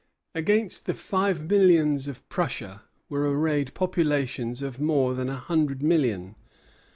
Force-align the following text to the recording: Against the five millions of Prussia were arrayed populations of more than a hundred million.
Against 0.33 0.87
the 0.87 0.95
five 0.95 1.47
millions 1.47 2.07
of 2.07 2.27
Prussia 2.27 2.81
were 3.07 3.31
arrayed 3.31 3.75
populations 3.75 4.63
of 4.63 4.79
more 4.81 5.13
than 5.13 5.29
a 5.29 5.37
hundred 5.37 5.83
million. 5.83 6.33